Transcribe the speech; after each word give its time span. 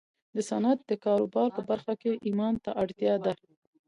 د 0.35 0.37
صنعت 0.49 0.79
د 0.85 0.91
کاروبار 1.05 1.47
په 1.57 1.61
برخه 1.69 1.93
کې 2.01 2.21
ايمان 2.25 2.53
ته 2.63 2.69
اړتيا 2.81 3.15
ده. 3.25 3.33